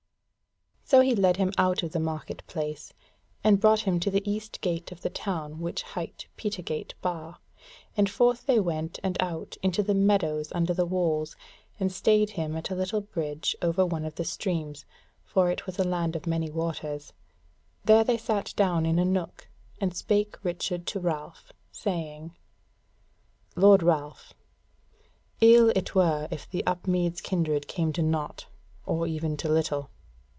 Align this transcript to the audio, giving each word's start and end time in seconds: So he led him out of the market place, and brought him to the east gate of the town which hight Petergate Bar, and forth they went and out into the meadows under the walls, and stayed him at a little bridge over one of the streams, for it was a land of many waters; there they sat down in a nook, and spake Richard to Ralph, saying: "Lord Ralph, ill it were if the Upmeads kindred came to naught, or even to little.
So 0.91 0.99
he 0.99 1.15
led 1.15 1.37
him 1.37 1.53
out 1.57 1.83
of 1.83 1.93
the 1.93 2.01
market 2.01 2.45
place, 2.47 2.91
and 3.45 3.61
brought 3.61 3.79
him 3.87 3.97
to 4.01 4.11
the 4.11 4.29
east 4.29 4.59
gate 4.59 4.91
of 4.91 4.99
the 5.03 5.09
town 5.09 5.61
which 5.61 5.83
hight 5.83 6.27
Petergate 6.35 6.95
Bar, 7.01 7.37
and 7.95 8.09
forth 8.09 8.45
they 8.45 8.59
went 8.59 8.99
and 9.01 9.15
out 9.21 9.55
into 9.63 9.83
the 9.83 9.93
meadows 9.93 10.51
under 10.53 10.73
the 10.73 10.85
walls, 10.85 11.37
and 11.79 11.93
stayed 11.93 12.31
him 12.31 12.57
at 12.57 12.69
a 12.71 12.75
little 12.75 12.99
bridge 12.99 13.55
over 13.61 13.85
one 13.85 14.03
of 14.03 14.15
the 14.15 14.25
streams, 14.25 14.83
for 15.23 15.49
it 15.49 15.65
was 15.65 15.79
a 15.79 15.85
land 15.85 16.17
of 16.17 16.27
many 16.27 16.49
waters; 16.49 17.13
there 17.85 18.03
they 18.03 18.17
sat 18.17 18.51
down 18.57 18.85
in 18.85 18.99
a 18.99 19.05
nook, 19.05 19.47
and 19.79 19.95
spake 19.95 20.43
Richard 20.43 20.85
to 20.87 20.99
Ralph, 20.99 21.53
saying: 21.71 22.35
"Lord 23.55 23.81
Ralph, 23.81 24.33
ill 25.39 25.69
it 25.69 25.95
were 25.95 26.27
if 26.31 26.49
the 26.49 26.65
Upmeads 26.67 27.21
kindred 27.21 27.69
came 27.69 27.93
to 27.93 28.01
naught, 28.01 28.47
or 28.85 29.07
even 29.07 29.37
to 29.37 29.47
little. 29.47 29.89